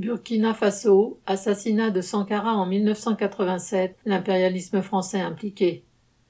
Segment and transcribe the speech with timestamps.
[0.00, 5.84] Burkina Faso, assassinat de Sankara en 1987, l'impérialisme français impliqué.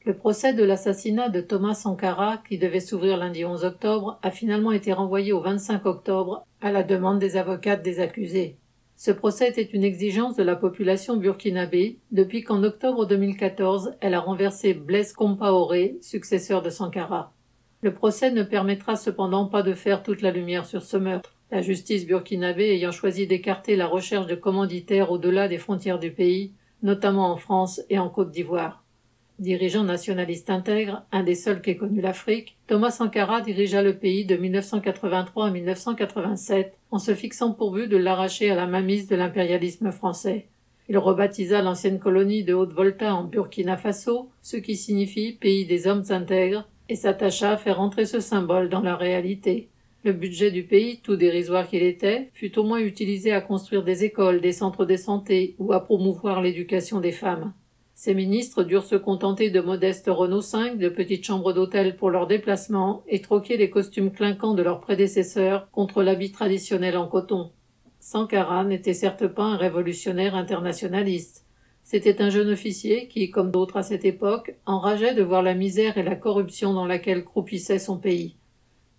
[0.05, 4.73] Le procès de l'assassinat de Thomas Sankara, qui devait s'ouvrir lundi 11 octobre, a finalement
[4.73, 8.57] été renvoyé au 25 octobre à la demande des avocates des accusés.
[8.97, 14.21] Ce procès était une exigence de la population burkinabé depuis qu'en octobre 2014, elle a
[14.21, 17.33] renversé Blaise Compaoré, successeur de Sankara.
[17.83, 21.63] Le procès ne permettra cependant pas de faire toute la lumière sur ce meurtre la
[21.63, 27.33] justice burkinabé ayant choisi d'écarter la recherche de commanditaires au-delà des frontières du pays, notamment
[27.33, 28.85] en France et en Côte d'Ivoire.
[29.41, 34.37] Dirigeant nationaliste intègre, un des seuls qu'ait connu l'Afrique, Thomas Sankara dirigea le pays de
[34.37, 39.93] 1983 à 1987 en se fixant pour but de l'arracher à la mainmise de l'impérialisme
[39.93, 40.49] français.
[40.91, 46.05] Il rebaptisa l'ancienne colonie de Haute-Volta en Burkina Faso, ce qui signifie pays des hommes
[46.11, 49.69] intègres, et s'attacha à faire entrer ce symbole dans la réalité.
[50.03, 54.03] Le budget du pays, tout dérisoire qu'il était, fut au moins utilisé à construire des
[54.03, 57.53] écoles, des centres de santé ou à promouvoir l'éducation des femmes.
[57.93, 62.27] Ces ministres durent se contenter de modestes Renault 5, de petites chambres d'hôtel pour leurs
[62.27, 67.51] déplacements et troquer les costumes clinquants de leurs prédécesseurs contre l'habit traditionnel en coton.
[67.99, 71.45] Sankara n'était certes pas un révolutionnaire internationaliste.
[71.83, 75.99] C'était un jeune officier qui, comme d'autres à cette époque, enrageait de voir la misère
[75.99, 78.37] et la corruption dans laquelle croupissait son pays.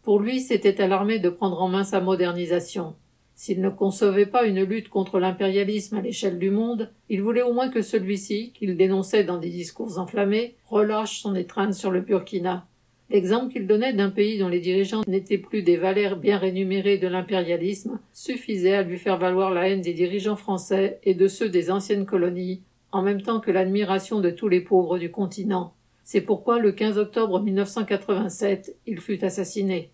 [0.04, 2.96] Pour lui, c'était à l'armée de prendre en main sa modernisation.
[3.36, 7.54] S'il ne concevait pas une lutte contre l'impérialisme à l'échelle du monde, il voulait au
[7.54, 12.66] moins que celui-ci, qu'il dénonçait dans des discours enflammés, relâche son étreinte sur le Burkina.
[13.12, 17.08] L'exemple qu'il donnait d'un pays dont les dirigeants n'étaient plus des valeurs bien rémunérés de
[17.08, 21.72] l'impérialisme suffisait à lui faire valoir la haine des dirigeants français et de ceux des
[21.72, 25.74] anciennes colonies, en même temps que l'admiration de tous les pauvres du continent.
[26.12, 29.94] C'est pourquoi le 15 octobre 1987, il fut assassiné.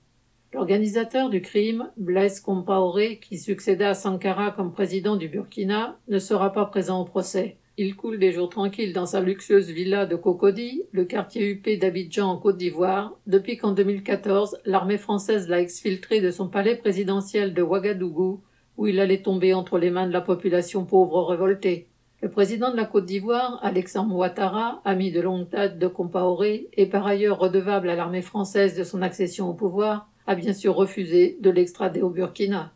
[0.51, 6.51] L'organisateur du crime, Blaise Compaoré, qui succéda à Sankara comme président du Burkina, ne sera
[6.53, 7.57] pas présent au procès.
[7.77, 12.31] Il coule des jours tranquilles dans sa luxueuse villa de Cocody, le quartier huppé d'Abidjan
[12.31, 17.61] en Côte d'Ivoire, depuis qu'en 2014, l'armée française l'a exfiltré de son palais présidentiel de
[17.61, 18.41] Ouagadougou,
[18.77, 21.89] où il allait tomber entre les mains de la population pauvre révoltée.
[22.19, 26.87] Le président de la Côte d'Ivoire, Alexandre Ouattara, ami de longue date de Compaoré et
[26.87, 31.37] par ailleurs redevable à l'armée française de son accession au pouvoir, a bien sûr refusé
[31.41, 32.73] de l'extrader au Burkina.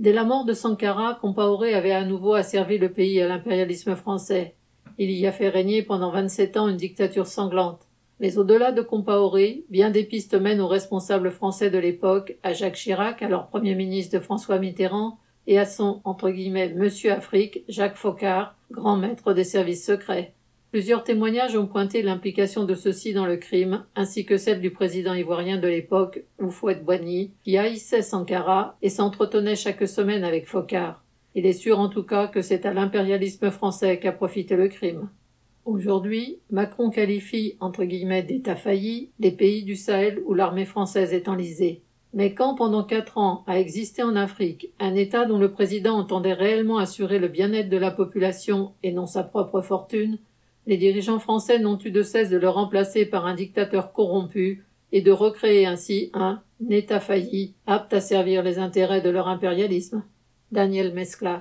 [0.00, 4.56] Dès la mort de Sankara, Compaoré avait à nouveau asservi le pays à l'impérialisme français.
[4.98, 7.86] Il y a fait régner pendant vingt-sept ans une dictature sanglante.
[8.18, 12.74] Mais au-delà de Compaoré, bien des pistes mènent aux responsables français de l'époque, à Jacques
[12.74, 17.96] Chirac, alors Premier ministre de François Mitterrand, et à son entre guillemets Monsieur Afrique, Jacques
[17.96, 20.34] Faucard, grand maître des services secrets.
[20.70, 25.14] Plusieurs témoignages ont pointé l'implication de ceux-ci dans le crime, ainsi que celle du président
[25.14, 31.04] ivoirien de l'époque, Oufouette Boigny, qui haïssait Sankara et s'entretenait chaque semaine avec Focard.
[31.36, 35.08] Il est sûr en tout cas que c'est à l'impérialisme français qu'a profité le crime.
[35.64, 41.28] Aujourd'hui, Macron qualifie entre guillemets d'État failli les pays du Sahel où l'armée française est
[41.28, 41.82] enlisée.
[42.14, 46.32] Mais quand pendant quatre ans a existé en Afrique un État dont le président entendait
[46.32, 50.18] réellement assurer le bien-être de la population et non sa propre fortune,
[50.66, 55.02] les dirigeants français n'ont eu de cesse de le remplacer par un dictateur corrompu et
[55.02, 60.04] de recréer ainsi un État failli, apte à servir les intérêts de leur impérialisme.
[60.52, 61.32] Daniel Mescla.